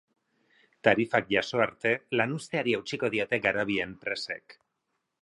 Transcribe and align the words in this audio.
Tarifak 0.87 1.29
jaso 1.33 1.61
arte 1.67 1.93
lanuzteari 2.21 2.75
eutsiko 2.81 3.13
diote 3.19 3.43
garabi 3.47 3.81
enpresek. 3.89 4.61